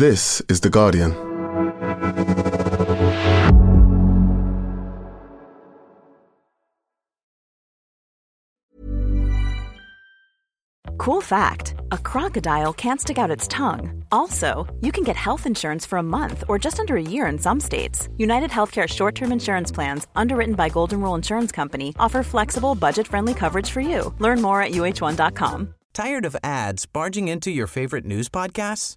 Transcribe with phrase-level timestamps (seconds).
[0.00, 1.12] This is The Guardian.
[10.96, 14.02] Cool fact a crocodile can't stick out its tongue.
[14.10, 17.38] Also, you can get health insurance for a month or just under a year in
[17.38, 18.08] some states.
[18.16, 23.06] United Healthcare short term insurance plans, underwritten by Golden Rule Insurance Company, offer flexible, budget
[23.06, 24.14] friendly coverage for you.
[24.18, 25.74] Learn more at uh1.com.
[25.92, 28.96] Tired of ads barging into your favorite news podcasts?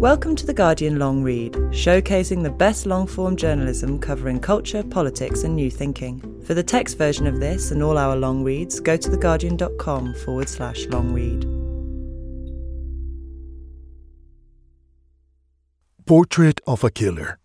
[0.00, 5.42] Welcome to The Guardian Long Read, showcasing the best long form journalism covering culture, politics,
[5.42, 6.42] and new thinking.
[6.46, 10.48] For the text version of this and all our long reads, go to theguardian.com forward
[10.48, 11.42] slash long read.
[16.06, 17.38] Portrait of a Killer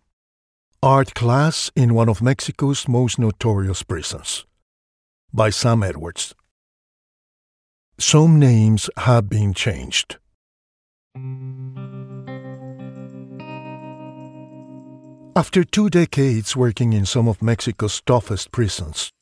[0.82, 4.46] Art Class in one of Mexico's most notorious prisons
[5.30, 6.34] by Sam Edwards.
[7.98, 10.16] Some names have been changed.
[15.36, 19.12] After two decades working in some of Mexico's toughest prisons,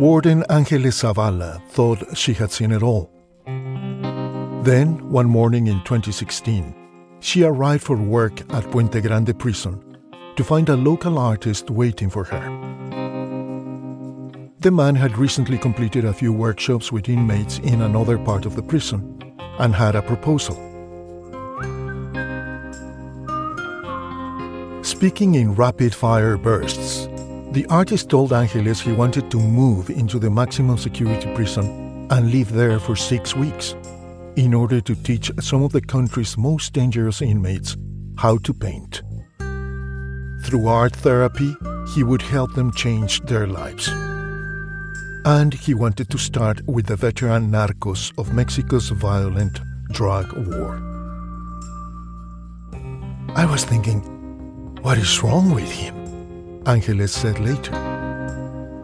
[0.00, 3.12] Warden Angeles Zavala thought she had seen it all.
[4.64, 6.74] Then, one morning in 2016,
[7.20, 9.80] she arrived for work at Puente Grande prison
[10.34, 12.42] to find a local artist waiting for her.
[14.58, 18.62] The man had recently completed a few workshops with inmates in another part of the
[18.64, 20.73] prison and had a proposal.
[25.04, 27.08] Speaking in rapid fire bursts,
[27.52, 32.50] the artist told Angeles he wanted to move into the maximum security prison and live
[32.50, 33.76] there for six weeks
[34.36, 37.76] in order to teach some of the country's most dangerous inmates
[38.16, 39.02] how to paint.
[40.42, 41.54] Through art therapy,
[41.94, 43.88] he would help them change their lives.
[45.26, 49.60] And he wanted to start with the veteran narcos of Mexico's violent
[49.90, 50.80] drug war.
[53.36, 54.13] I was thinking,
[54.84, 55.94] what is wrong with him?
[56.66, 57.72] Angeles said later.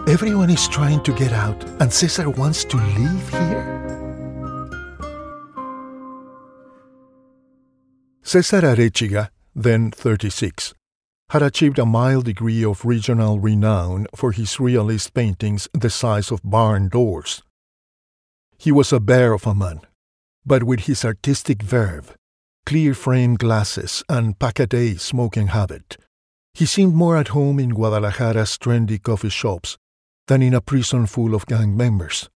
[0.08, 3.66] Everyone is trying to get out, and Cesar wants to live here?
[8.22, 10.72] Cesar Arechiga, then 36,
[11.30, 16.40] had achieved a mild degree of regional renown for his realist paintings the size of
[16.42, 17.42] barn doors.
[18.56, 19.82] He was a bear of a man,
[20.46, 22.16] but with his artistic verve,
[22.66, 25.96] clear framed glasses, and pack-a-day smoking habit,
[26.54, 29.78] he seemed more at home in Guadalajara's trendy coffee shops
[30.26, 32.28] than in a prison full of gang members.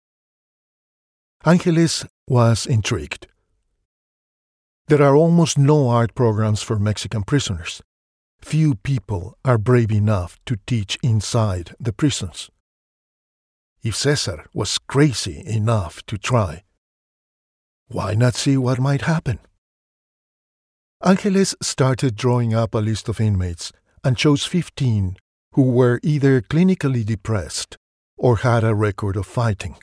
[1.44, 3.26] Angeles was intrigued.
[4.88, 7.82] There are almost no art programs for Mexican prisoners.
[8.40, 12.50] Few people are brave enough to teach inside the prisons.
[13.82, 16.62] If Cesar was crazy enough to try,
[17.88, 19.38] why not see what might happen?
[21.04, 23.72] Angeles started drawing up a list of inmates
[24.04, 25.16] and chose 15
[25.54, 27.76] who were either clinically depressed
[28.16, 29.76] or had a record of fighting.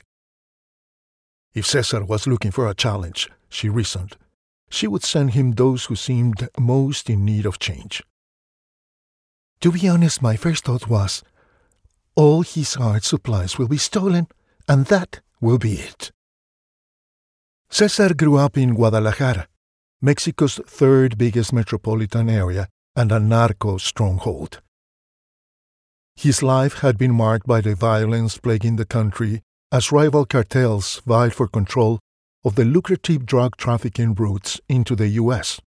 [1.52, 4.16] If Cesar was looking for a challenge, she reasoned,
[4.70, 8.02] she would send him those who seemed most in need of change.
[9.60, 11.22] To be honest, my first thought was
[12.14, 14.26] all his art supplies will be stolen,
[14.66, 16.12] and that will be it.
[17.68, 19.46] Cesar grew up in Guadalajara,
[20.02, 24.62] Mexico's third biggest metropolitan area and a narco stronghold.
[26.16, 31.34] His life had been marked by the violence plaguing the country as rival cartels vied
[31.34, 31.98] for control
[32.44, 35.60] of the lucrative drug trafficking routes into the U.S.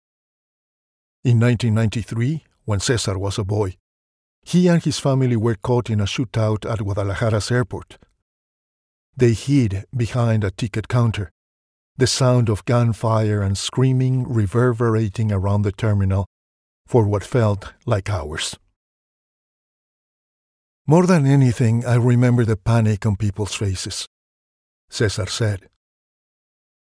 [1.24, 3.78] In 1993, when Cesar was a boy,
[4.42, 7.98] he and his family were caught in a shootout at Guadalajara's airport.
[9.16, 11.32] They hid behind a ticket counter,
[11.98, 16.26] the sound of gunfire and screaming reverberating around the terminal
[16.88, 18.58] for what felt like hours.
[20.86, 24.08] More than anything, I remember the panic on people's faces.
[24.90, 25.70] Cesar said.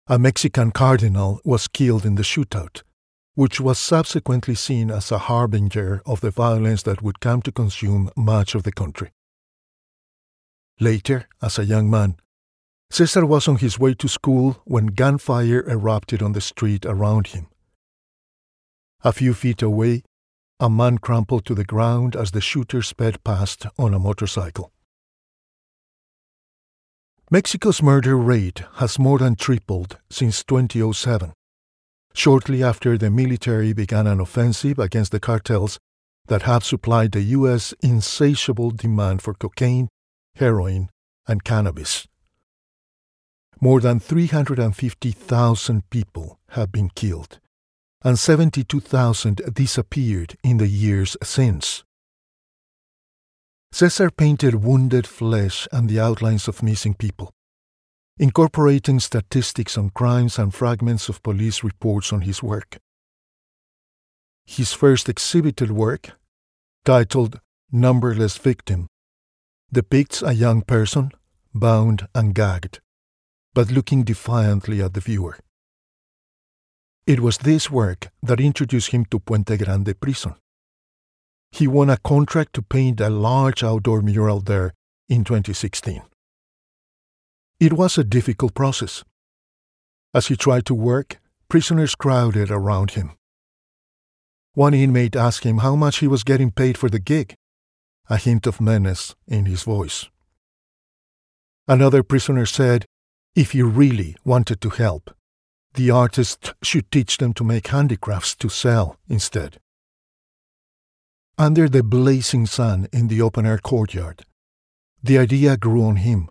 [0.08, 2.84] A Mexican cardinal was killed in the shootout,
[3.36, 8.10] which was subsequently seen as a harbinger of the violence that would come to consume
[8.16, 9.12] much of the country.
[10.80, 12.16] Later, as a young man,
[12.92, 17.48] Cesar was on his way to school when gunfire erupted on the street around him.
[19.04, 20.04] A few feet away,
[20.60, 24.72] a man crumpled to the ground as the shooter sped past on a motorcycle.
[27.32, 31.32] Mexico's murder rate has more than tripled since 2007,
[32.14, 35.78] shortly after the military began an offensive against the cartels
[36.28, 37.74] that have supplied the U.S.
[37.82, 39.90] insatiable demand for cocaine,
[40.36, 40.90] heroin,
[41.28, 42.08] and cannabis.
[43.62, 47.40] More than 350,000 people have been killed,
[48.04, 51.84] and 72,000 disappeared in the years since.
[53.74, 57.32] Cesar painted wounded flesh and the outlines of missing people,
[58.18, 62.78] incorporating statistics on crimes and fragments of police reports on his work.
[64.46, 66.18] His first exhibited work,
[66.86, 67.40] titled
[67.72, 68.88] Numberless Victim,
[69.72, 71.12] depicts a young person,
[71.54, 72.80] bound and gagged,
[73.54, 75.38] but looking defiantly at the viewer.
[77.06, 80.36] It was this work that introduced him to Puente Grande prison.
[81.52, 84.74] He won a contract to paint a large outdoor mural there
[85.08, 86.04] in 2016.
[87.60, 89.04] It was a difficult process.
[90.14, 91.20] As he tried to work,
[91.50, 93.12] prisoners crowded around him.
[94.54, 97.36] One inmate asked him how much he was getting paid for the gig,
[98.10, 100.10] a hint of menace in his voice.
[101.68, 102.86] Another prisoner said
[103.40, 105.16] if he really wanted to help,
[105.76, 109.62] the artist should teach them to make handicrafts to sell instead.
[111.38, 114.26] Under the blazing sun in the open air courtyard,
[115.02, 116.28] the idea grew on him.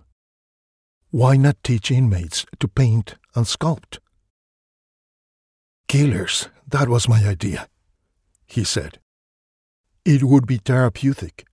[1.10, 4.00] Why not teach inmates to paint and sculpt?
[5.88, 7.68] Killers, that was my idea,
[8.46, 8.98] he said.
[10.04, 11.46] It would be therapeutic.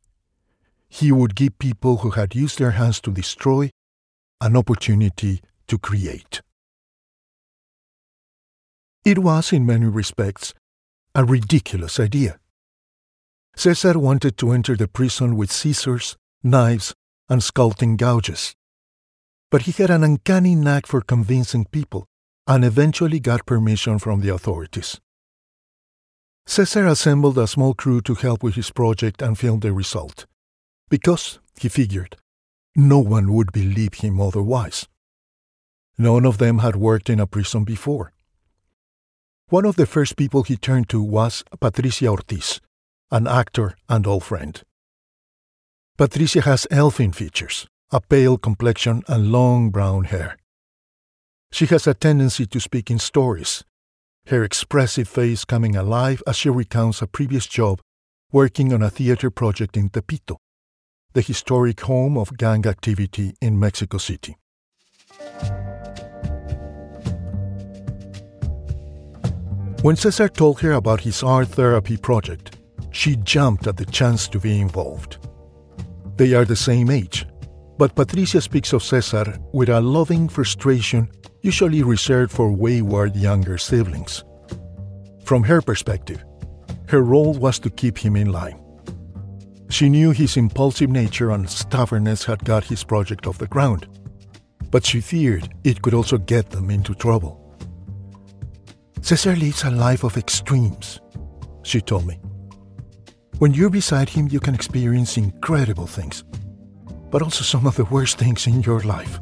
[0.89, 3.69] He would give people who had used their hands to destroy
[4.45, 6.43] an opportunity to create.
[9.03, 10.53] It was, in many respects,
[11.15, 12.37] a ridiculous idea.
[13.55, 16.93] Cesar wanted to enter the prison with scissors, knives,
[17.27, 18.53] and sculpting gouges.
[19.49, 22.05] But he had an uncanny knack for convincing people
[22.45, 25.01] and eventually got permission from the authorities.
[26.45, 30.27] Cesar assembled a small crew to help with his project and film the result,
[30.87, 32.17] because, he figured,
[32.75, 34.87] no one would believe him otherwise.
[35.97, 38.11] None of them had worked in a prison before.
[39.49, 42.59] One of the first people he turned to was Patricia Ortiz,
[43.11, 44.61] an actor and old friend.
[45.97, 50.37] Patricia has elfin features, a pale complexion, and long brown hair.
[51.51, 53.63] She has a tendency to speak in stories,
[54.27, 57.79] her expressive face coming alive as she recounts a previous job
[58.31, 60.37] working on a theater project in Tepito,
[61.15, 64.35] the historic home of gang activity in Mexico City.
[69.81, 72.57] When Cesar told her about his art therapy project,
[72.91, 75.17] she jumped at the chance to be involved.
[76.17, 77.25] They are the same age,
[77.77, 81.09] but Patricia speaks of Cesar with a loving frustration
[81.41, 84.25] usually reserved for wayward younger siblings.
[85.23, 86.25] From her perspective,
[86.89, 88.64] her role was to keep him in line.
[89.69, 93.87] She knew his impulsive nature and stubbornness had got his project off the ground,
[94.71, 97.41] but she feared it could also get them into trouble.
[99.01, 100.99] Cesar leads a life of extremes,
[101.63, 102.19] she told me.
[103.37, 106.23] When you're beside him, you can experience incredible things,
[107.11, 109.19] but also some of the worst things in your life.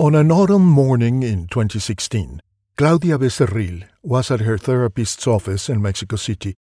[0.00, 2.40] On an autumn morning in 2016,
[2.82, 6.56] Claudia Becerril was at her therapist's office in Mexico City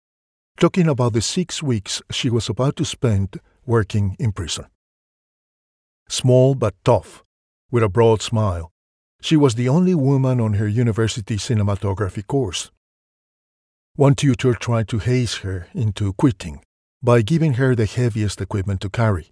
[0.60, 4.66] talking about the six weeks she was about to spend working in prison.
[6.10, 7.24] Small but tough,
[7.70, 8.72] with a broad smile,
[9.22, 12.72] she was the only woman on her university cinematography course.
[13.96, 16.64] One tutor tried to haze her into quitting
[17.00, 19.30] by giving her the heaviest equipment to carry.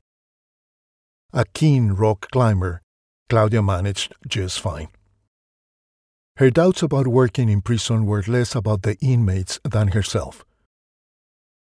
[1.34, 2.84] A keen rock climber,
[3.28, 4.90] Claudia managed just fine.
[6.38, 10.44] Her doubts about working in prison were less about the inmates than herself.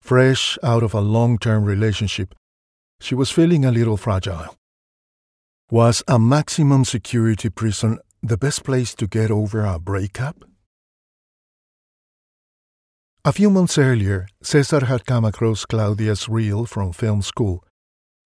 [0.02, 2.36] Fresh out of a long term relationship,
[3.00, 4.56] she was feeling a little fragile.
[5.72, 10.46] Was a maximum security prison the best place to get over a breakup?
[13.26, 17.64] A few months earlier, Cesar had come across Claudia's reel from film school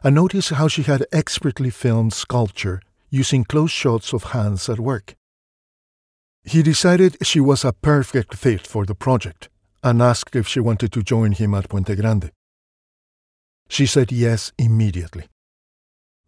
[0.03, 5.15] and noticed how she had expertly filmed sculpture using close shots of hands at work.
[6.45, 9.49] He decided she was a perfect fit for the project
[9.83, 12.31] and asked if she wanted to join him at Puente Grande.
[13.67, 15.25] She said yes immediately.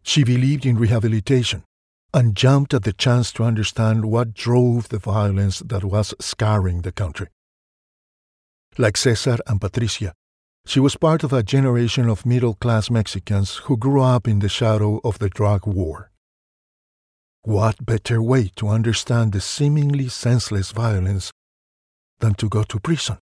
[0.02, 1.62] She believed in rehabilitation,
[2.12, 6.92] and jumped at the chance to understand what drove the violence that was scarring the
[6.92, 7.28] country.
[8.76, 10.14] Like Cesar and Patricia,
[10.66, 14.48] she was part of a generation of middle class Mexicans who grew up in the
[14.48, 16.07] shadow of the drug war.
[17.48, 21.32] What better way to understand the seemingly senseless violence
[22.18, 23.16] than to go to prison?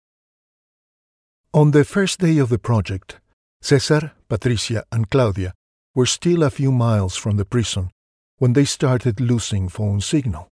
[1.53, 3.19] On the first day of the project,
[3.63, 5.55] Cesar, Patricia, and Claudia
[5.97, 7.91] were still a few miles from the prison
[8.39, 10.47] when they started losing phone signal.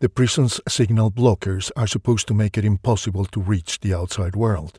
[0.00, 4.76] The prison's signal blockers are supposed to make it impossible to reach the outside world.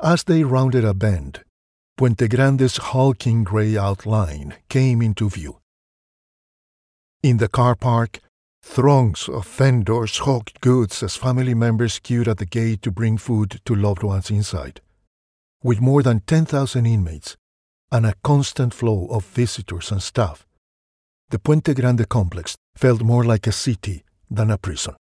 [0.00, 1.42] As they rounded a bend,
[1.98, 5.58] Puente Grande's hulking gray outline came into view.
[7.22, 8.18] In the car park,
[8.64, 13.60] throngs of vendors hawked goods as family members queued at the gate to bring food
[13.64, 14.80] to loved ones inside.
[15.62, 17.36] With more than 10,000 inmates
[17.92, 20.44] and a constant flow of visitors and staff,
[21.30, 24.96] the Puente Grande complex felt more like a city than a prison.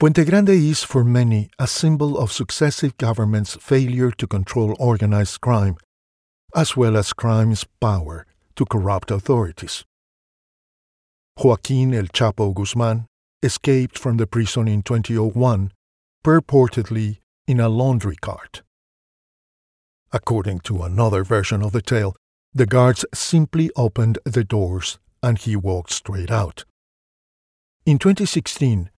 [0.00, 5.76] Puente Grande is, for many, a symbol of successive governments' failure to control organized crime,
[6.56, 9.84] as well as crime's power to corrupt authorities.
[11.40, 13.06] Joaquin El Chapo Guzman
[13.44, 15.70] escaped from the prison in 2001,
[16.24, 18.62] purportedly in a laundry cart.
[20.10, 22.16] According to another version of the tale,
[22.52, 26.64] the guards simply opened the doors and he walked straight out.
[27.86, 28.90] In 2016,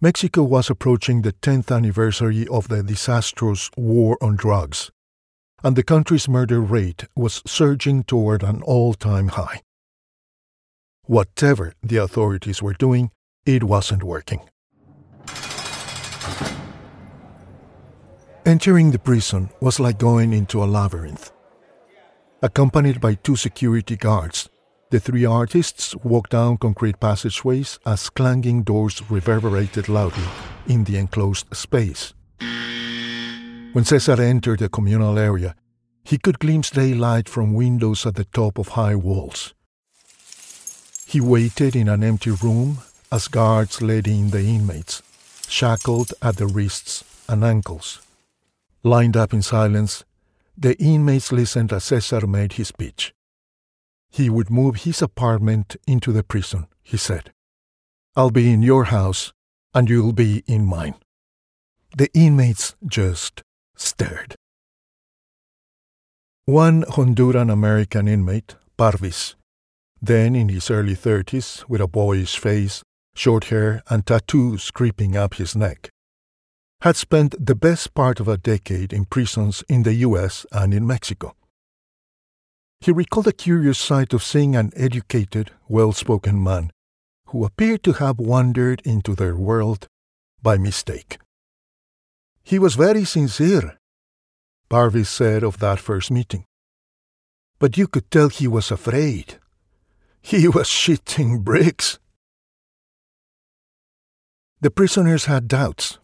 [0.00, 4.90] Mexico was approaching the 10th anniversary of the disastrous war on drugs,
[5.62, 9.60] and the country's murder rate was surging toward an all time high.
[11.06, 13.10] Whatever the authorities were doing,
[13.44, 14.40] it wasn't working.
[18.46, 21.30] Entering the prison was like going into a labyrinth.
[22.40, 24.48] Accompanied by two security guards,
[24.90, 30.28] the three artists walked down concrete passageways as clanging doors reverberated loudly
[30.68, 32.14] in the enclosed space.
[33.72, 35.54] When Cesar entered the communal area,
[36.02, 39.52] he could glimpse daylight from windows at the top of high walls.
[41.06, 42.78] He waited in an empty room
[43.12, 45.02] as guards led in the inmates,
[45.48, 48.00] shackled at the wrists and ankles.
[48.82, 50.04] Lined up in silence,
[50.56, 53.14] the inmates listened as Cesar made his speech.
[54.10, 57.32] He would move his apartment into the prison, he said.
[58.16, 59.32] I'll be in your house,
[59.74, 60.94] and you'll be in mine.
[61.96, 63.42] The inmates just
[63.76, 64.36] stared.
[66.44, 69.34] One Honduran American inmate, Parvis,
[70.00, 72.82] then in his early 30s, with a boyish face,
[73.14, 75.90] short hair, and tattoos creeping up his neck,
[76.80, 80.86] had spent the best part of a decade in prisons in the US and in
[80.86, 81.34] Mexico.
[82.80, 86.70] He recalled a curious sight of seeing an educated, well spoken man
[87.28, 89.88] who appeared to have wandered into their world
[90.42, 91.18] by mistake.
[92.42, 93.78] He was very sincere,
[94.68, 96.44] Parvis said of that first meeting.
[97.58, 99.38] But you could tell he was afraid.
[100.26, 101.98] He was shitting bricks.
[104.62, 105.98] The prisoners had doubts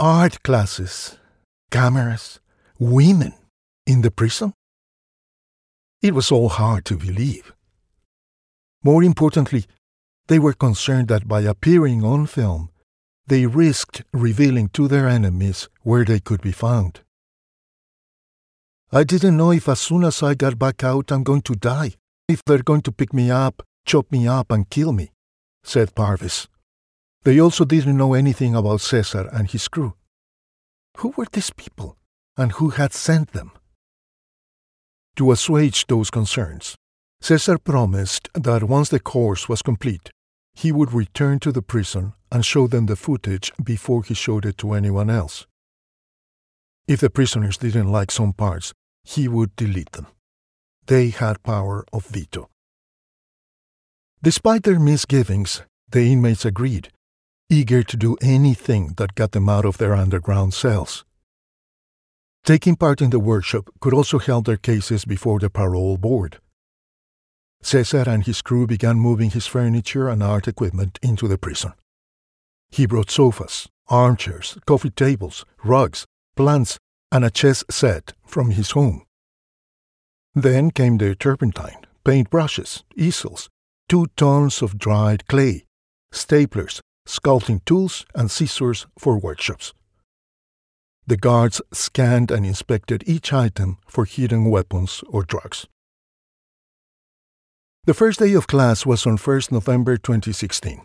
[0.00, 1.16] art classes,
[1.70, 2.40] cameras,
[2.80, 3.34] women
[3.86, 4.52] in the prison?
[6.02, 7.52] It was all hard to believe.
[8.82, 9.64] More importantly,
[10.26, 12.70] they were concerned that by appearing on film,
[13.28, 17.02] they risked revealing to their enemies where they could be found.
[18.90, 21.94] I didn't know if as soon as I got back out I'm going to die,
[22.28, 25.10] if they're going to pick me up, chop me up, and kill me,
[25.64, 26.46] said Parvis.
[27.24, 29.94] They also didn't know anything about Cesar and his crew.
[30.98, 31.96] Who were these people,
[32.36, 33.52] and who had sent them?
[35.16, 36.76] To assuage those concerns,
[37.20, 40.10] Cesar promised that once the course was complete,
[40.54, 44.58] he would return to the prison and show them the footage before he showed it
[44.58, 45.46] to anyone else.
[46.86, 48.72] If the prisoners didn't like some parts,
[49.04, 50.06] he would delete them.
[50.88, 52.48] They had power of veto.
[54.22, 56.90] Despite their misgivings, the inmates agreed
[57.50, 61.04] eager to do anything that got them out of their underground cells.
[62.44, 66.40] Taking part in the workshop could also help their cases before the parole board.
[67.62, 71.72] Cesar and his crew began moving his furniture and art equipment into the prison.
[72.70, 76.04] He brought sofas, armchairs, coffee tables, rugs,
[76.36, 76.78] plants,
[77.10, 79.07] and a chess set from his home.
[80.42, 83.48] Then came the turpentine, paint brushes, easels,
[83.88, 85.64] two tons of dried clay,
[86.14, 89.74] staplers, sculpting tools, and scissors for workshops.
[91.08, 95.66] The guards scanned and inspected each item for hidden weapons or drugs.
[97.86, 100.82] The first day of class was on 1st November 2016.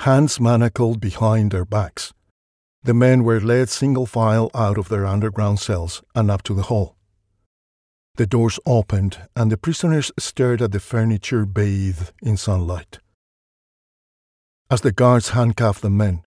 [0.00, 2.12] Hands manacled behind their backs.
[2.82, 6.62] The men were led single file out of their underground cells and up to the
[6.62, 6.96] hall.
[8.16, 12.98] The doors opened, and the prisoners stared at the furniture bathed in sunlight.
[14.70, 16.22] As the guards handcuffed the men,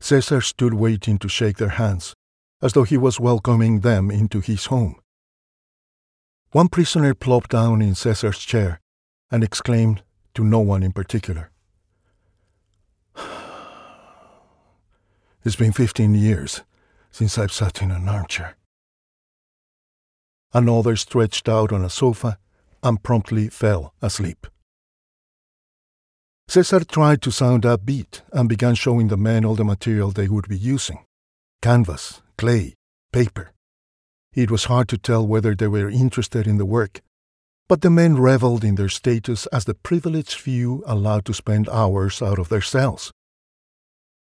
[0.00, 2.14] Cesar stood waiting to shake their hands,
[2.62, 5.00] as though he was welcoming them into his home.
[6.52, 8.80] One prisoner plopped down in Cesar's chair
[9.30, 10.02] and exclaimed
[10.34, 11.50] to no one in particular.
[15.44, 16.62] It's been 15 years
[17.10, 18.56] since I've sat in an armchair.
[20.52, 22.38] Another stretched out on a sofa
[22.82, 24.46] and promptly fell asleep.
[26.48, 30.48] Cesar tried to sound upbeat and began showing the men all the material they would
[30.48, 31.04] be using
[31.62, 32.74] canvas, clay,
[33.12, 33.52] paper.
[34.32, 37.00] It was hard to tell whether they were interested in the work
[37.70, 42.20] but the men reveled in their status as the privileged few allowed to spend hours
[42.20, 43.12] out of their cells.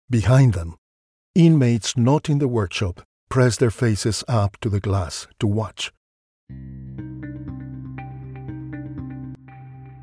[0.08, 0.76] Behind them,
[1.34, 5.92] inmates not in the workshop pressed their faces up to the glass to watch.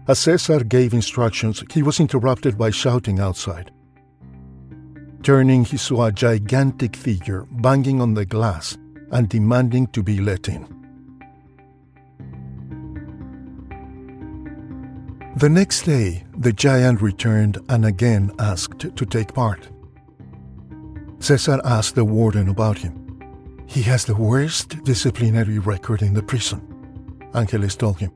[0.06, 3.72] As Cesar gave instructions, he was interrupted by shouting outside.
[5.22, 8.78] Turning, he saw a gigantic figure banging on the glass
[9.12, 10.68] and demanding to be let in.
[15.38, 19.70] The next day, the giant returned and again asked to take part.
[21.20, 23.03] Cesar asked the warden about him.
[23.66, 26.62] He has the worst disciplinary record in the prison.
[27.34, 28.12] Angeles told him.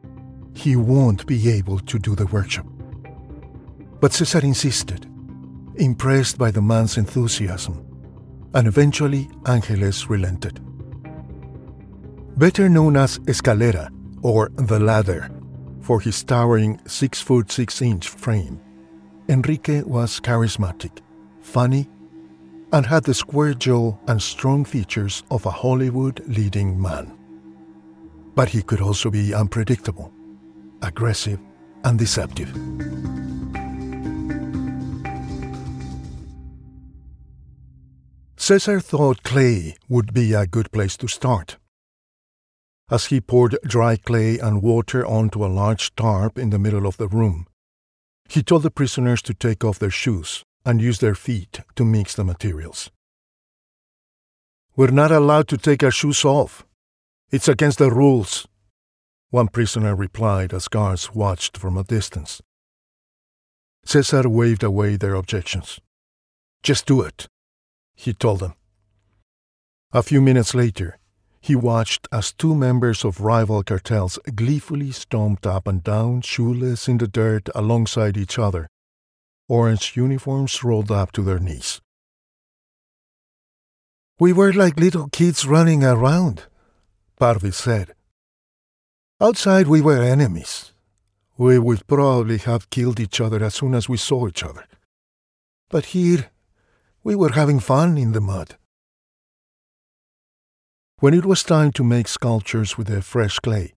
[0.53, 2.65] He won't be able to do the workshop.
[3.99, 5.05] But Cesar insisted,
[5.75, 7.85] impressed by the man's enthusiasm,
[8.53, 10.59] and eventually Angeles relented.
[12.37, 13.89] Better known as Escalera,
[14.21, 15.29] or the ladder,
[15.81, 18.59] for his towering 6 foot 6 inch frame.
[19.29, 20.99] Enrique was charismatic,
[21.41, 21.89] funny,
[22.73, 27.17] and had the square jaw and strong features of a Hollywood leading man.
[28.35, 30.11] But he could also be unpredictable,
[30.81, 31.39] aggressive,
[31.83, 32.51] and deceptive.
[38.35, 41.57] Cesar thought clay would be a good place to start
[42.89, 46.97] as he poured dry clay and water onto a large tarp in the middle of
[46.97, 47.45] the room.
[48.29, 52.13] He told the prisoners to take off their shoes and use their feet to mix
[52.13, 52.91] the materials.
[54.75, 56.65] We're not allowed to take our shoes off.
[57.31, 58.45] It's against the rules,
[59.29, 62.41] one prisoner replied as guards watched from a distance.
[63.85, 65.79] Cesar waved away their objections.
[66.63, 67.27] Just do it,
[67.95, 68.53] he told them.
[69.93, 70.99] A few minutes later,
[71.39, 76.97] he watched as two members of rival cartels gleefully stomped up and down, shoeless in
[76.97, 78.67] the dirt alongside each other,
[79.49, 81.81] orange uniforms rolled up to their knees.
[84.19, 86.43] We were like little kids running around,
[87.19, 87.93] Parvis said.
[89.21, 90.73] Outside, we were enemies.
[91.37, 94.65] We would probably have killed each other as soon as we saw each other.
[95.69, 96.31] But here,
[97.03, 98.57] we were having fun in the mud.
[100.99, 103.75] When it was time to make sculptures with the fresh clay,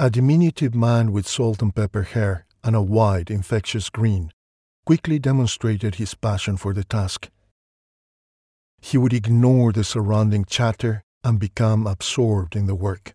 [0.00, 4.30] a diminutive man with salt and pepper hair and a wide, infectious grin
[4.86, 7.28] quickly demonstrated his passion for the task.
[8.80, 13.14] He would ignore the surrounding chatter and become absorbed in the work.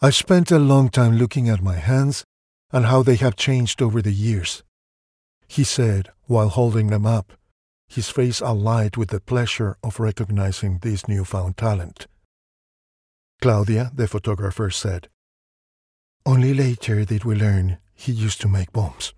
[0.00, 2.24] I've spent a long time looking at my hands
[2.70, 4.62] and how they have changed over the years,
[5.48, 7.32] he said while holding them up
[7.88, 12.06] his face alight with the pleasure of recognizing this newfound talent.
[13.40, 15.08] Claudia, the photographer, said,
[16.26, 19.14] Only later did we learn he used to make bombs.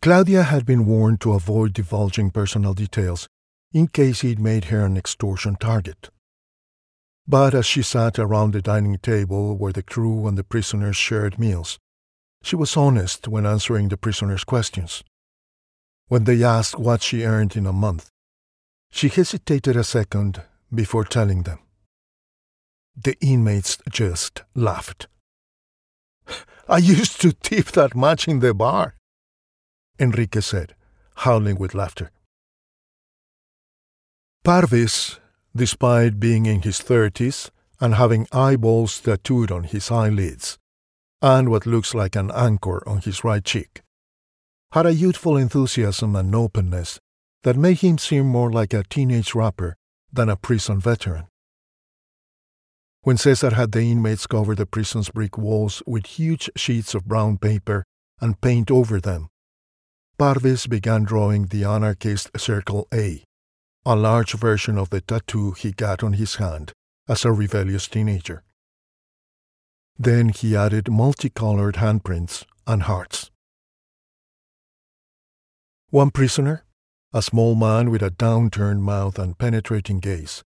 [0.00, 3.28] Claudia had been warned to avoid divulging personal details
[3.72, 6.10] in case he'd made her an extortion target.
[7.26, 11.38] But as she sat around the dining table where the crew and the prisoners shared
[11.38, 11.78] meals,
[12.42, 15.02] she was honest when answering the prisoners' questions.
[16.06, 18.08] When they asked what she earned in a month,
[18.90, 21.58] she hesitated a second before telling them.
[22.96, 25.08] The inmates just laughed.
[26.68, 28.94] I used to tip that much in the bar,
[29.98, 30.74] Enrique said,
[31.16, 32.10] howling with laughter.
[34.44, 35.18] Parvis,
[35.54, 40.58] despite being in his thirties and having eyeballs tattooed on his eyelids,
[41.20, 43.82] and what looks like an anchor on his right cheek,
[44.72, 47.00] had a youthful enthusiasm and openness
[47.42, 49.76] that made him seem more like a teenage rapper
[50.12, 51.26] than a prison veteran.
[53.02, 57.38] When Cesar had the inmates cover the prison's brick walls with huge sheets of brown
[57.38, 57.84] paper
[58.20, 59.28] and paint over them,
[60.18, 63.22] Parvis began drawing the anarchist Circle A,
[63.86, 66.72] a large version of the tattoo he got on his hand
[67.08, 68.42] as a rebellious teenager.
[69.96, 73.30] Then he added multicolored handprints and hearts.
[75.90, 76.64] One prisoner,
[77.12, 80.42] a small man with a downturned mouth and penetrating gaze,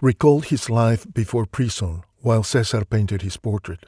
[0.00, 3.86] recalled his life before prison while Cesar painted his portrait.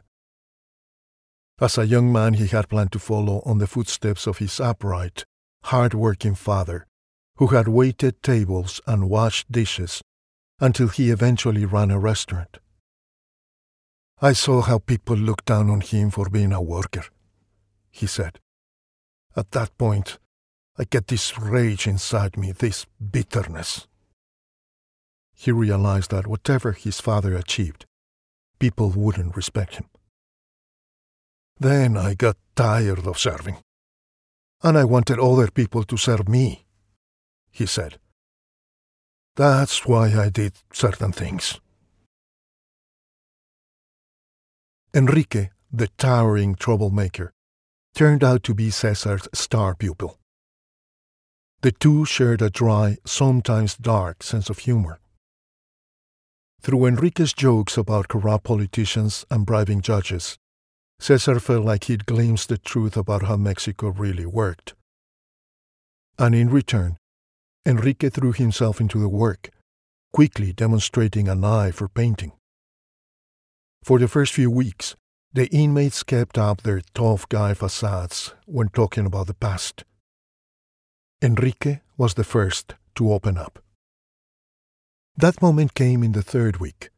[1.63, 5.25] As a young man, he had planned to follow on the footsteps of his upright,
[5.63, 6.89] hard-working father,
[7.37, 10.03] who had waited tables and washed dishes
[10.59, 12.59] until he eventually ran a restaurant.
[14.21, 17.05] I saw how people looked down on him for being a worker,
[17.93, 18.41] he said.
[19.37, 20.19] At that point,
[20.77, 23.87] I get this rage inside me, this bitterness.
[25.33, 27.87] He realized that whatever his father achieved,
[28.59, 29.89] people wouldn't respect him.
[31.59, 33.59] Then I got tired of serving.
[34.63, 36.65] And I wanted other people to serve me,
[37.51, 37.99] he said.
[39.37, 41.59] That's why I did certain things.
[44.95, 47.33] Enrique, the towering troublemaker,
[47.95, 50.19] turned out to be Cesar's star pupil.
[51.63, 55.01] The two shared a dry, sometimes dark sense of humor.
[56.61, 60.39] Through Enrique's jokes about corrupt politicians and bribing judges,
[61.01, 64.75] Cesar felt like he'd glimpsed the truth about how Mexico really worked.
[66.19, 66.97] And in return,
[67.67, 69.51] Enrique threw himself into the work,
[70.13, 72.33] quickly demonstrating an eye for painting.
[73.83, 74.95] For the first few weeks,
[75.33, 79.85] the inmates kept up their tough guy facades when talking about the past.
[81.23, 83.61] Enrique was the first to open up.
[85.17, 86.91] That moment came in the third week.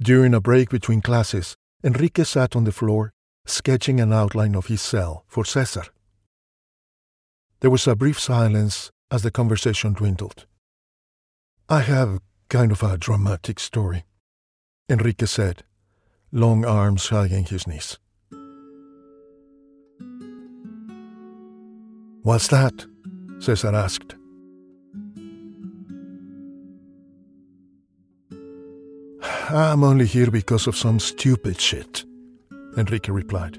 [0.00, 3.10] During a break between classes, Enrique sat on the floor,
[3.46, 5.84] sketching an outline of his cell for Cesar.
[7.60, 10.46] There was a brief silence as the conversation dwindled.
[11.68, 14.04] I have kind of a dramatic story,
[14.90, 15.64] Enrique said,
[16.32, 17.98] long arms hugging his knees.
[22.22, 22.86] What's that?
[23.38, 24.19] Cesar asked.
[29.52, 32.04] I'm only here because of some stupid shit,
[32.76, 33.58] Enrique replied.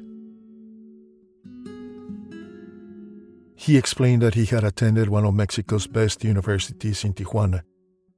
[3.56, 7.64] He explained that he had attended one of Mexico's best universities in Tijuana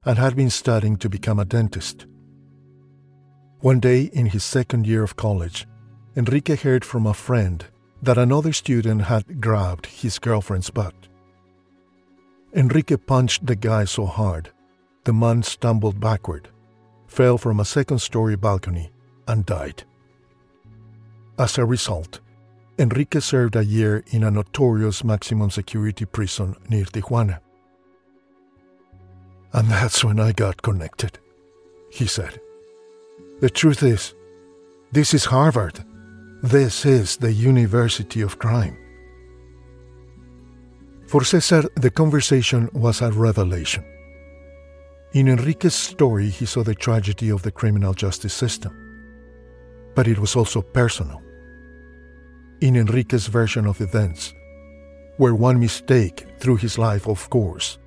[0.05, 2.05] and had been studying to become a dentist.
[3.61, 5.65] One day in his second year of college,
[6.15, 7.65] Enrique heard from a friend
[8.03, 10.93] that another student had grabbed his girlfriend's butt.
[12.53, 14.51] Enrique punched the guy so hard,
[15.05, 16.49] the man stumbled backward,
[17.13, 18.91] fell from a second story balcony,
[19.27, 19.83] and died.
[21.37, 22.19] As a result,
[22.79, 27.39] Enrique served a year in a notorious maximum security prison near Tijuana.
[29.53, 31.19] And that's when I got connected,
[31.91, 32.39] he said.
[33.41, 34.15] The truth is,
[34.91, 35.85] this is Harvard.
[36.41, 38.75] This is the University of Crime.
[41.07, 43.83] For Cesar, the conversation was a revelation.
[45.13, 48.73] In Enrique's story, he saw the tragedy of the criminal justice system.
[49.93, 51.21] But it was also personal.
[52.61, 54.33] In Enrique's version of events,
[55.17, 57.77] where one mistake threw his life off course,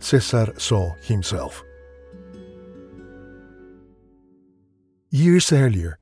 [0.00, 1.64] Cesar saw himself.
[5.08, 5.98] Years earlier,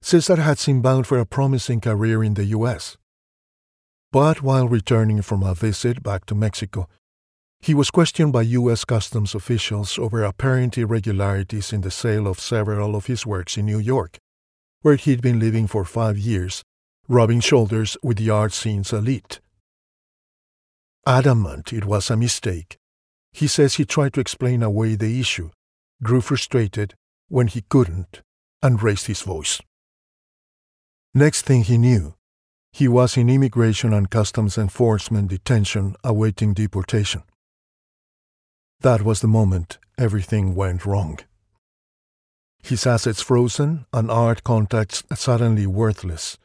[0.00, 2.96] Cesar had seemed bound for a promising career in the U.S.
[4.12, 6.88] But while returning from a visit back to Mexico,
[7.66, 8.84] he was questioned by U.S.
[8.84, 13.80] Customs officials over apparent irregularities in the sale of several of his works in New
[13.80, 14.18] York,
[14.82, 16.62] where he'd been living for five years,
[17.08, 19.40] rubbing shoulders with the art scene's elite.
[21.04, 22.76] Adamant it was a mistake,
[23.32, 25.50] he says he tried to explain away the issue,
[26.04, 26.94] grew frustrated
[27.26, 28.22] when he couldn't,
[28.62, 29.60] and raised his voice.
[31.12, 32.14] Next thing he knew,
[32.72, 37.24] he was in Immigration and Customs Enforcement detention awaiting deportation.
[38.80, 41.18] That was the moment everything went wrong.
[42.62, 46.36] His assets frozen and art contacts suddenly worthless.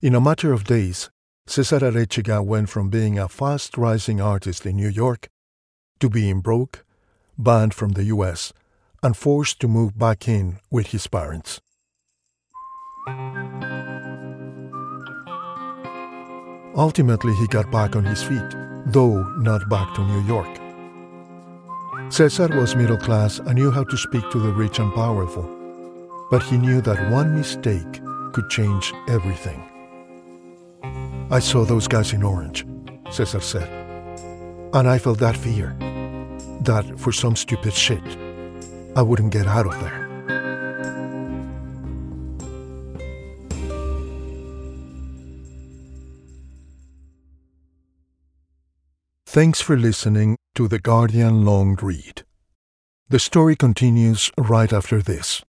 [0.00, 1.10] In a matter of days,
[1.46, 5.28] Cesar Arechiga went from being a fast rising artist in New York
[6.00, 6.84] to being broke,
[7.38, 8.52] banned from the US,
[9.02, 11.60] and forced to move back in with his parents.
[16.74, 18.50] Ultimately, he got back on his feet,
[18.86, 20.63] though not back to New York.
[22.14, 25.42] Cesar was middle class and knew how to speak to the rich and powerful.
[26.30, 28.00] But he knew that one mistake
[28.32, 29.60] could change everything.
[31.32, 32.64] I saw those guys in orange,
[33.10, 33.68] Cesar said.
[34.72, 35.76] And I felt that fear
[36.60, 38.06] that for some stupid shit,
[38.94, 40.03] I wouldn't get out of there.
[49.34, 52.22] Thanks for listening to The Guardian Long Read.
[53.08, 55.42] The story continues right after this.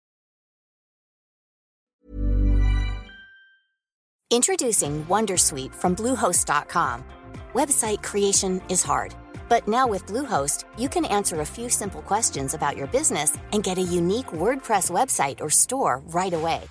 [4.31, 7.05] Introducing Wondersuite from Bluehost.com.
[7.53, 9.14] Website creation is hard,
[9.51, 13.62] but now with Bluehost, you can answer a few simple questions about your business and
[13.62, 16.62] get a unique WordPress website or store right away.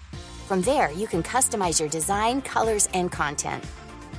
[0.48, 3.64] From there, you can customize your design, colors, and content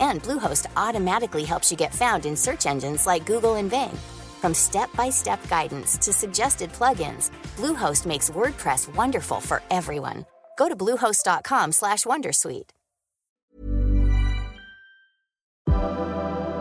[0.00, 3.96] and Bluehost automatically helps you get found in search engines like Google and Bing.
[4.40, 10.26] From step-by-step guidance to suggested plugins, Bluehost makes WordPress wonderful for everyone.
[10.58, 12.70] Go to bluehost.com/wondersuite.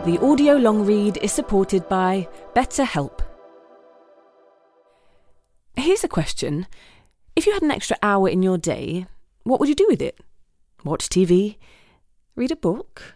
[0.06, 3.22] The audio long read is supported by BetterHelp.
[5.78, 6.68] Here's a question.
[7.38, 9.08] If you had an extra hour in your day,
[9.44, 10.20] what would you do with it?
[10.84, 11.58] Watch TV?
[12.36, 13.16] Read a book?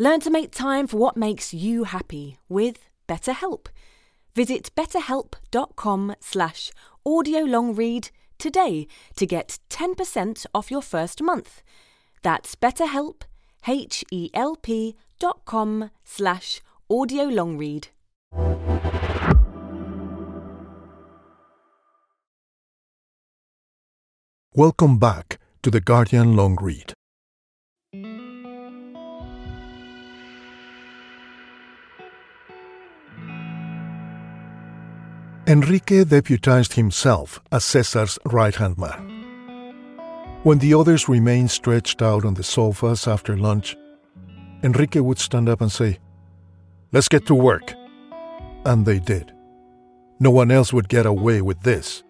[0.00, 3.66] Learn to make time for what makes you happy with BetterHelp.
[4.32, 6.70] Visit betterhelp.com slash
[7.04, 11.62] audiolongread today to get 10% off your first month.
[12.22, 13.22] That's betterhelp,
[13.66, 17.88] H-E-L-P dot com slash audiolongread.
[24.54, 26.97] Welcome back to the Guardian Long Read.
[35.48, 39.00] Enrique deputized himself as Cesar's right hand man.
[40.42, 43.74] When the others remained stretched out on the sofas after lunch,
[44.62, 46.00] Enrique would stand up and say,
[46.92, 47.72] Let's get to work.
[48.66, 49.32] And they did.
[50.20, 52.02] No one else would get away with this.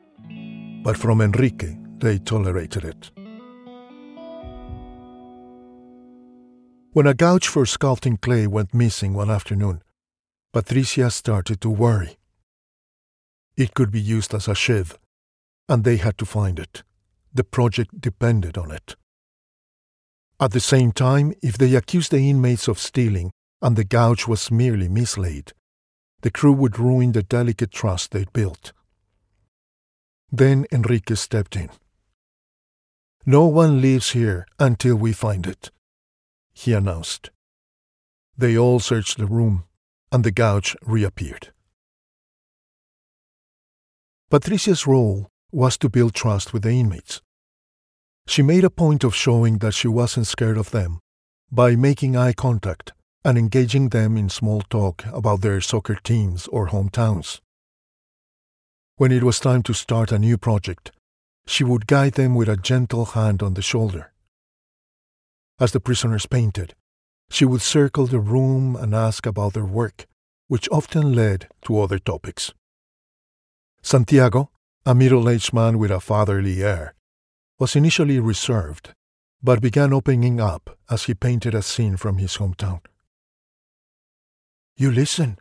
[0.82, 3.12] But from Enrique, they tolerated it.
[6.92, 9.82] When a gouge for sculpting clay went missing one afternoon,
[10.52, 12.17] Patricia started to worry.
[13.58, 14.96] It could be used as a shiv,
[15.68, 16.84] and they had to find it.
[17.34, 18.94] The project depended on it.
[20.38, 24.52] At the same time, if they accused the inmates of stealing and the gouge was
[24.52, 25.52] merely mislaid,
[26.20, 28.72] the crew would ruin the delicate trust they'd built.
[30.30, 31.70] Then Enrique stepped in.
[33.26, 35.72] No one leaves here until we find it,
[36.54, 37.30] he announced.
[38.36, 39.64] They all searched the room,
[40.12, 41.52] and the gouge reappeared.
[44.30, 47.22] Patricia's role was to build trust with the inmates.
[48.26, 51.00] She made a point of showing that she wasn't scared of them
[51.50, 52.92] by making eye contact
[53.24, 57.40] and engaging them in small talk about their soccer teams or hometowns.
[58.96, 60.92] When it was time to start a new project,
[61.46, 64.12] she would guide them with a gentle hand on the shoulder.
[65.58, 66.74] As the prisoners painted,
[67.30, 70.06] she would circle the room and ask about their work,
[70.48, 72.52] which often led to other topics.
[73.82, 74.50] Santiago,
[74.84, 76.94] a middle aged man with a fatherly air,
[77.58, 78.94] was initially reserved,
[79.42, 82.80] but began opening up as he painted a scene from his hometown.
[84.76, 85.38] You listen.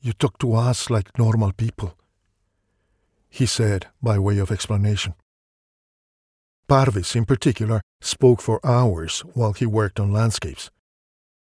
[0.00, 1.96] You talk to us like normal people,
[3.28, 5.14] he said by way of explanation.
[6.68, 10.70] Parvis, in particular, spoke for hours while he worked on landscapes.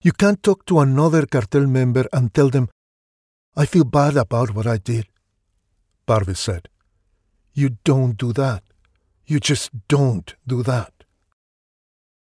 [0.02, 2.68] You can't talk to another cartel member and tell them,
[3.56, 5.06] I feel bad about what I did.
[6.06, 6.68] Parvis said.
[7.52, 8.62] You don't do that.
[9.26, 10.92] You just don't do that.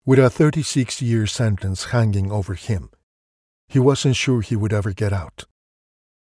[0.06, 2.90] With a 36 year sentence hanging over him,
[3.68, 5.46] he wasn't sure he would ever get out.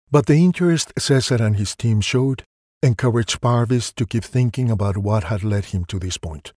[0.09, 2.43] But the interest Cesar and his team showed
[2.81, 6.53] encouraged Parvis to keep thinking about what had led him to this point.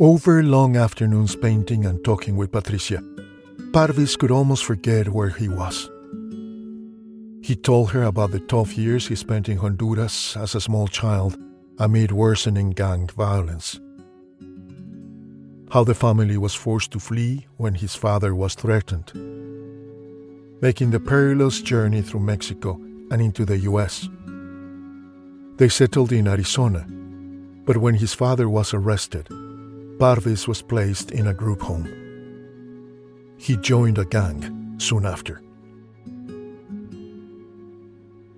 [0.00, 3.00] Over long afternoons painting and talking with Patricia,
[3.70, 5.88] Parvis could almost forget where he was.
[7.40, 11.38] He told her about the tough years he spent in Honduras as a small child
[11.78, 13.78] amid worsening gang violence.
[15.70, 19.12] How the family was forced to flee when his father was threatened.
[20.60, 22.80] Making the perilous journey through Mexico
[23.12, 24.08] and into the US.
[25.58, 26.84] They settled in Arizona,
[27.64, 29.28] but when his father was arrested,
[30.04, 31.88] Parvis was placed in a group home.
[33.38, 35.40] He joined a gang soon after.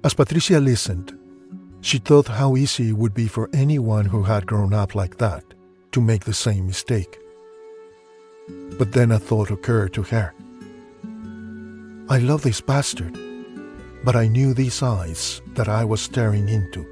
[0.04, 1.18] As Patricia listened,
[1.80, 5.42] she thought how easy it would be for anyone who had grown up like that
[5.90, 7.18] to make the same mistake.
[8.78, 10.32] But then a thought occurred to her.
[12.08, 13.18] I love this bastard,
[14.04, 16.86] but I knew these eyes that I was staring into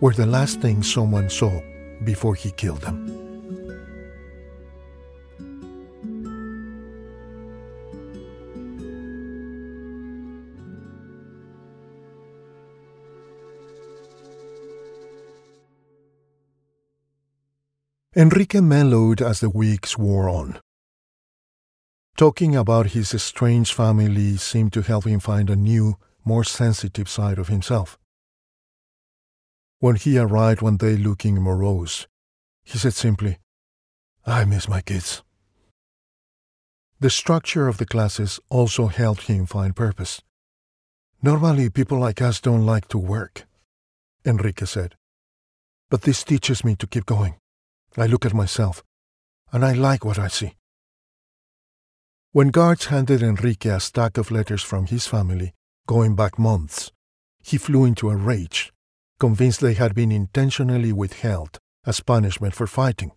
[0.00, 1.62] were the last thing someone saw
[2.04, 3.25] before he killed them.
[18.18, 20.58] Enrique mellowed as the weeks wore on.
[22.16, 27.38] Talking about his estranged family seemed to help him find a new, more sensitive side
[27.38, 27.98] of himself.
[29.80, 32.06] When he arrived one day looking morose,
[32.64, 33.36] he said simply,
[34.24, 35.22] I miss my kids.
[36.98, 40.22] The structure of the classes also helped him find purpose.
[41.20, 43.44] Normally, people like us don't like to work,
[44.24, 44.94] Enrique said.
[45.90, 47.34] But this teaches me to keep going.
[47.96, 48.82] I look at myself,
[49.52, 50.54] and I like what I see.
[52.32, 55.54] When guards handed Enrique a stack of letters from his family,
[55.86, 56.92] going back months,
[57.42, 58.72] he flew into a rage,
[59.18, 63.12] convinced they had been intentionally withheld as punishment for fighting.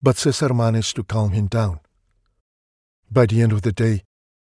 [0.00, 1.80] But Cesar managed to calm him down.
[3.10, 4.04] By the end of the day,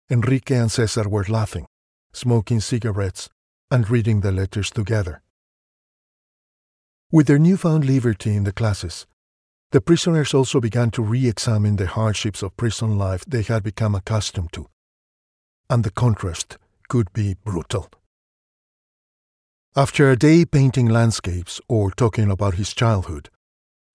[0.08, 1.66] Enrique and Cesar were laughing,
[2.14, 3.28] smoking cigarettes,
[3.70, 5.20] and reading the letters together.
[7.10, 9.06] With their newfound liberty in the classes,
[9.72, 13.94] the prisoners also began to re examine the hardships of prison life they had become
[13.94, 14.66] accustomed to.
[15.68, 16.58] And the contrast
[16.88, 17.88] could be brutal.
[19.74, 23.30] After a day painting landscapes or talking about his childhood,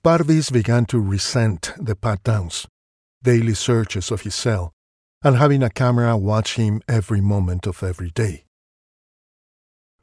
[0.04, 2.66] Parvis began to resent the pat downs,
[3.22, 4.74] daily searches of his cell,
[5.24, 8.46] and having a camera watch him every moment of every day.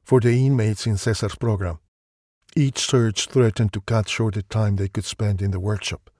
[0.04, 1.80] For the inmates in Cesar's program,
[2.56, 6.10] each search threatened to cut short the time they could spend in the workshop.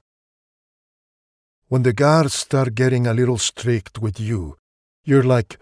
[1.68, 4.57] When the guards start getting a little strict with you,
[5.05, 5.59] you're like,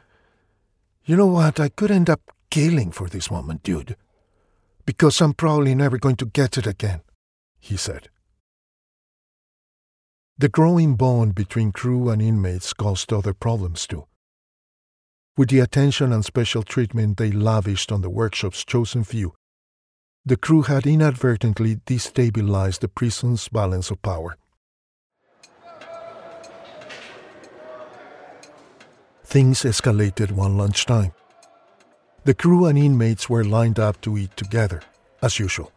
[1.04, 3.96] you know what, I could end up killing for this moment, dude.
[4.84, 7.02] Because I'm probably never going to get it again,
[7.58, 8.08] he said.
[10.38, 14.06] The growing bond between crew and inmates caused other problems too.
[15.36, 19.34] With the attention and special treatment they lavished on the workshop's chosen few,
[20.24, 24.36] the crew had inadvertently destabilized the prison's balance of power.
[29.24, 31.12] Things escalated one lunchtime.
[32.24, 34.82] The crew and inmates were lined up to eat together,
[35.22, 35.72] as usual.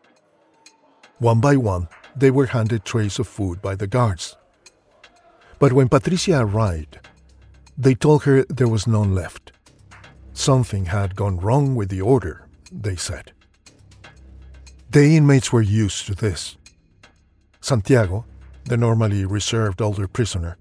[1.18, 4.38] One by one, they were handed trays of food by the guards.
[5.58, 7.00] But when Patricia arrived,
[7.78, 9.54] they told her there was none left.
[10.34, 13.32] Something had gone wrong with the order, they said.
[14.96, 16.56] The inmates were used to this.
[17.60, 18.24] Santiago,
[18.64, 20.56] the normally reserved older prisoner,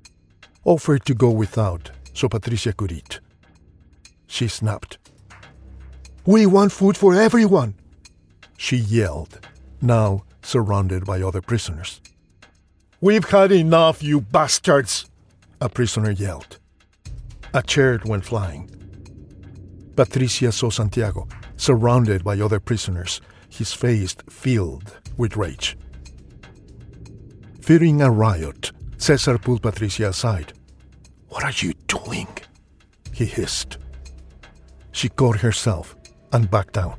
[0.65, 3.21] offered to go without so Patricia could eat.
[4.27, 4.99] She snapped.
[6.27, 7.77] We want food for everyone!
[8.57, 9.39] She yelled,
[9.81, 12.01] now surrounded by other prisoners.
[13.01, 15.09] We've had enough, you bastards!
[15.61, 16.59] A prisoner yelled.
[17.53, 18.69] A chair went flying.
[19.95, 23.21] Patricia saw Santiago, surrounded by other prisoners,
[23.59, 25.77] his face filled with rage.
[27.61, 30.53] Fearing a riot, Cesar pulled Patricia aside.
[31.29, 32.29] What are you doing?
[33.13, 33.79] he hissed.
[34.93, 35.97] She caught herself
[36.33, 36.99] and backed down.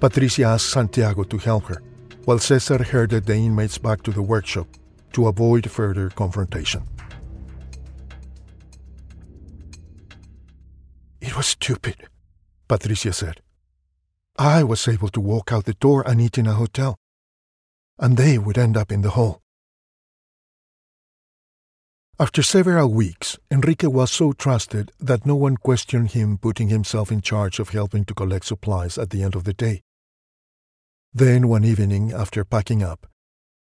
[0.00, 1.80] Patricia asked Santiago to help her,
[2.24, 4.66] while Cesar herded the inmates back to the workshop
[5.12, 6.82] to avoid further confrontation.
[11.20, 12.08] It was stupid,
[12.66, 13.40] Patricia said.
[14.36, 16.96] I was able to walk out the door and eat in a hotel,
[17.98, 19.42] and they would end up in the hall.
[22.18, 27.20] After several weeks, Enrique was so trusted that no one questioned him putting himself in
[27.20, 29.82] charge of helping to collect supplies at the end of the day.
[31.12, 33.06] Then, one evening, after packing up,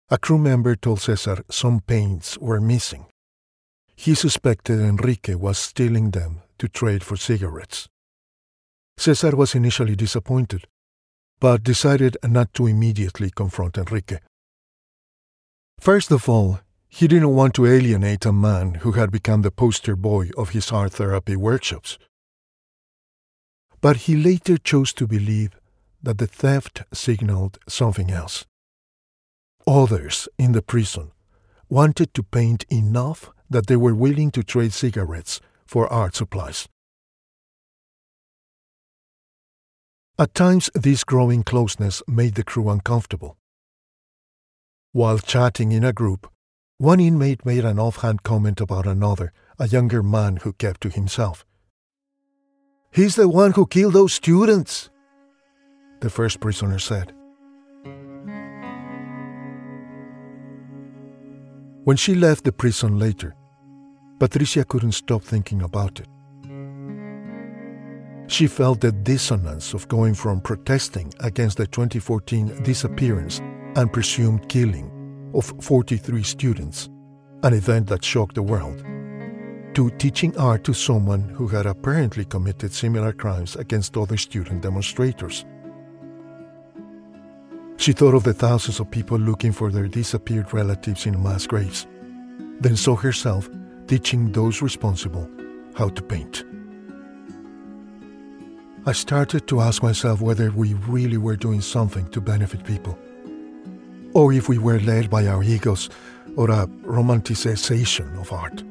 [0.09, 3.05] a crew member told Cesar some paints were missing.
[3.95, 7.87] He suspected Enrique was stealing them to trade for cigarettes.
[8.99, 10.67] Cesar was initially disappointed,
[11.39, 14.19] but decided not to immediately confront Enrique.
[15.79, 19.95] First of all, he didn't want to alienate a man who had become the poster
[19.95, 21.97] boy of his art therapy workshops.
[23.79, 25.51] But he later chose to believe
[26.03, 28.45] that the theft signaled something else.
[29.65, 31.11] Others in the prison
[31.69, 36.67] wanted to paint enough that they were willing to trade cigarettes for art supplies.
[40.19, 43.37] At times, this growing closeness made the crew uncomfortable.
[44.91, 46.29] While chatting in a group,
[46.77, 51.45] one inmate made an offhand comment about another, a younger man who kept to himself.
[52.91, 54.89] He's the one who killed those students,
[56.01, 57.13] the first prisoner said.
[61.85, 63.37] When she left the prison later,
[64.19, 66.09] Patricia couldn't stop thinking about it.
[68.29, 73.39] She felt the dissonance of going from protesting against the 2014 disappearance
[73.75, 76.89] and presumed killing of 43 students,
[77.41, 78.85] an event that shocked the world,
[79.73, 85.43] to teaching art to someone who had apparently committed similar crimes against other student demonstrators.
[87.77, 91.87] She thought of the thousands of people looking for their disappeared relatives in mass graves,
[92.59, 93.49] then saw herself
[93.87, 95.27] teaching those responsible
[95.75, 96.43] how to paint.
[98.85, 102.97] I started to ask myself whether we really were doing something to benefit people
[104.13, 105.89] or if we were led by our egos
[106.35, 108.63] or a romanticization of art.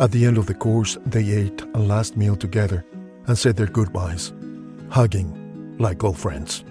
[0.00, 2.84] At the end of the course, they ate a last meal together
[3.26, 4.32] and said their goodbyes,
[4.90, 6.64] hugging like old friends.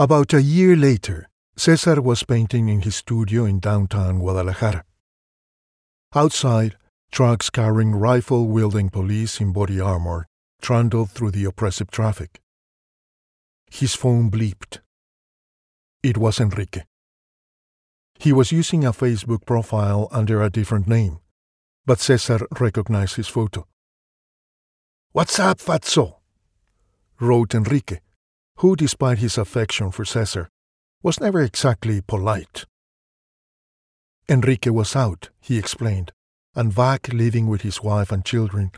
[0.00, 4.84] About a year later, Cesar was painting in his studio in downtown Guadalajara.
[6.14, 6.76] Outside,
[7.10, 10.28] trucks carrying rifle wielding police in body armor
[10.62, 12.40] trundled through the oppressive traffic.
[13.72, 14.78] His phone bleeped.
[16.04, 16.84] It was Enrique.
[18.20, 21.18] He was using a Facebook profile under a different name,
[21.86, 23.66] but Cesar recognized his photo.
[25.10, 26.18] What's up, fatso?
[27.18, 27.98] wrote Enrique,
[28.58, 30.48] who, despite his affection for Cesar,
[31.02, 32.64] was never exactly polite.
[34.28, 36.12] Enrique was out, he explained,
[36.54, 38.72] and back living with his wife and children,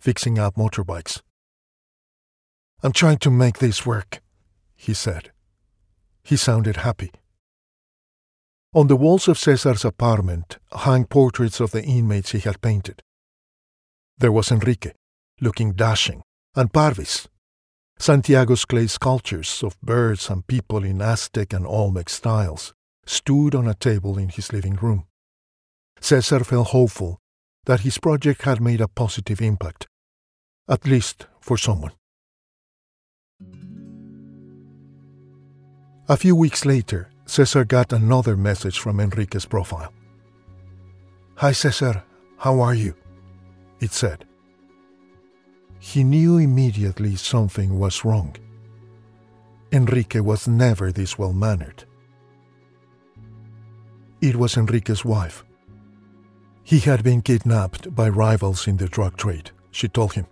[0.00, 1.20] fixing up motorbikes.
[2.82, 4.20] I'm trying to make this work,
[4.74, 5.32] he said.
[6.24, 7.12] He sounded happy.
[8.74, 13.02] On the walls of Cesar's apartment hung portraits of the inmates he had painted.
[14.18, 14.92] There was Enrique,
[15.40, 16.22] looking dashing,
[16.54, 17.28] and Parvis,
[17.98, 22.74] Santiago's clay sculptures of birds and people in Aztec and Olmec styles
[23.06, 25.06] stood on a table in his living room.
[26.00, 27.18] Cesar felt hopeful
[27.64, 29.86] that his project had made a positive impact,
[30.68, 31.92] at least for someone.
[36.08, 39.92] A few weeks later, Cesar got another message from Enrique's profile.
[41.36, 42.04] Hi, Cesar,
[42.38, 42.94] how are you?
[43.80, 44.24] It said.
[45.92, 48.34] He knew immediately something was wrong.
[49.70, 51.84] Enrique was never this well mannered.
[54.20, 55.44] It was Enrique's wife.
[56.64, 60.26] He had been kidnapped by rivals in the drug trade, she told him.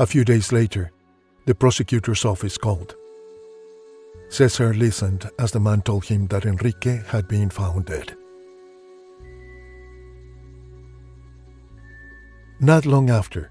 [0.00, 0.90] A few days later,
[1.46, 2.96] the prosecutor's office called.
[4.28, 8.16] Cesar listened as the man told him that Enrique had been found dead.
[12.58, 13.50] Not long after,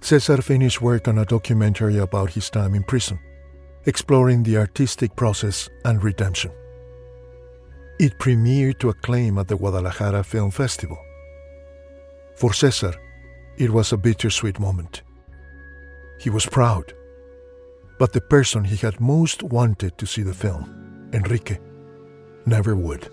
[0.00, 3.18] Cesar finished work on a documentary about his time in prison,
[3.84, 6.52] exploring the artistic process and redemption.
[7.98, 10.98] It premiered to acclaim at the Guadalajara Film Festival.
[12.36, 12.94] For Cesar,
[13.56, 15.02] it was a bittersweet moment.
[16.20, 16.94] He was proud,
[17.98, 21.58] but the person he had most wanted to see the film, Enrique,
[22.46, 23.10] never would.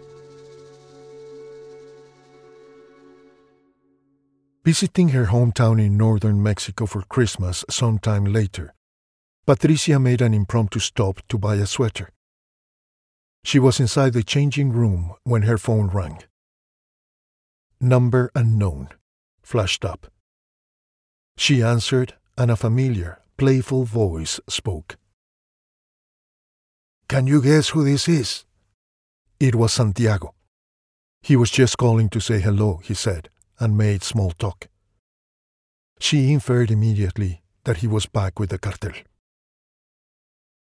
[4.66, 8.74] Visiting her hometown in northern Mexico for Christmas sometime later,
[9.46, 12.10] Patricia made an impromptu stop to buy a sweater.
[13.44, 16.24] She was inside the changing room when her phone rang.
[17.80, 18.90] Number unknown
[19.44, 20.08] flashed up.
[21.38, 24.98] She answered, and a familiar, playful voice spoke.
[27.08, 28.46] Can you guess who this is?
[29.40, 30.34] It was Santiago.
[31.22, 33.30] He was just calling to say hello, he said,
[33.60, 34.68] and made small talk.
[36.00, 38.94] She inferred immediately that he was back with the cartel.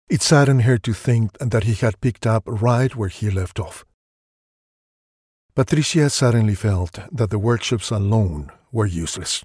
[0.08, 3.86] It saddened her to think that he had picked up right where he left off.
[5.56, 9.44] Patricia suddenly felt that the workshops alone were useless.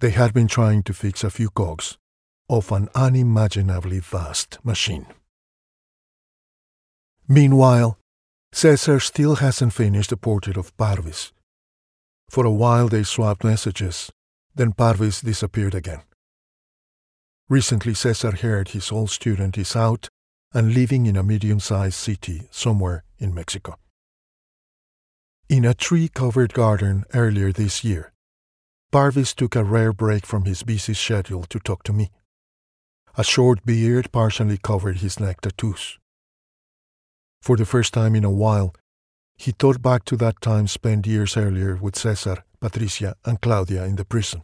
[0.00, 1.98] They had been trying to fix a few cogs
[2.48, 5.06] of an unimaginably vast machine.
[7.28, 7.98] Meanwhile,
[8.52, 11.32] Cesar still hasn't finished the portrait of Parvis.
[12.28, 14.10] For a while they swapped messages,
[14.54, 16.02] then Parvis disappeared again.
[17.48, 20.08] Recently, Cesar heard his old student is out
[20.52, 23.76] and living in a medium sized city somewhere in Mexico.
[25.48, 28.12] In a tree covered garden earlier this year,
[28.90, 32.10] Parvis took a rare break from his busy schedule to talk to me.
[33.18, 35.98] A short beard partially covered his neck tattoos.
[37.42, 38.74] For the first time in a while,
[39.36, 43.96] he thought back to that time spent years earlier with Cesar, Patricia, and Claudia in
[43.96, 44.42] the prison.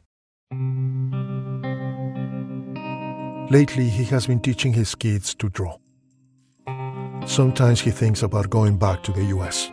[3.50, 5.76] Lately, he has been teaching his kids to draw.
[7.26, 9.70] Sometimes he thinks about going back to the US.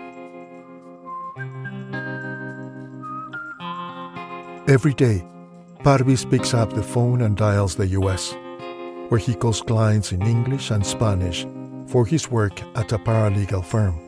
[4.68, 5.26] Every day,
[5.84, 8.36] Parvis picks up the phone and dials the US,
[9.10, 11.46] where he calls clients in English and Spanish
[11.88, 14.07] for his work at a paralegal firm.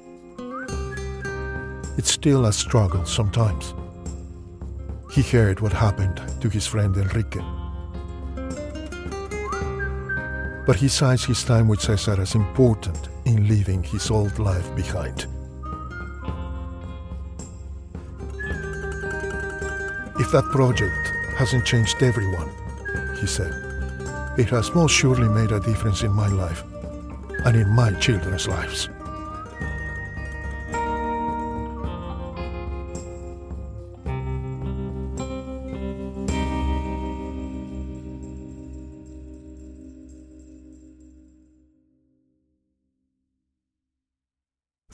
[1.99, 3.73] It's still a struggle sometimes.
[5.11, 7.43] He heard what happened to his friend Enrique
[10.65, 15.25] but he sees his time with Cesar as important in leaving his old life behind.
[20.23, 22.49] If that project hasn't changed everyone,
[23.19, 23.51] he said,
[24.37, 26.63] it has most surely made a difference in my life
[27.45, 28.87] and in my children's lives.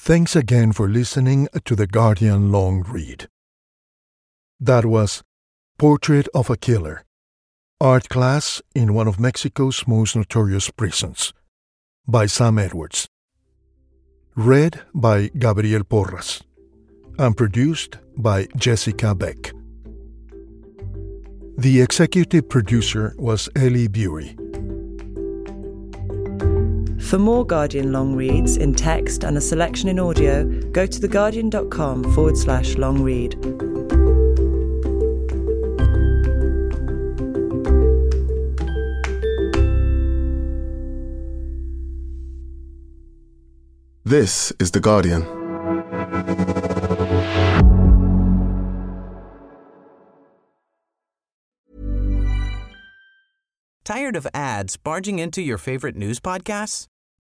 [0.05, 3.27] Thanks again for listening to the Guardian Long Read.
[4.59, 5.23] That was
[5.79, 7.03] Portrait of a Killer,
[7.81, 11.33] art class in one of Mexico's most notorious prisons,
[12.07, 13.07] by Sam Edwards.
[14.35, 16.43] Read by Gabriel Porras,
[17.17, 19.53] and produced by Jessica Beck.
[21.57, 24.37] The executive producer was Ellie Bury.
[27.05, 32.11] For more Guardian long reads in text and a selection in audio, go to theguardian.com
[32.15, 33.33] forward slash long read.
[44.03, 45.21] This is The Guardian.
[53.83, 56.87] Tired of ads barging into your favorite news podcasts?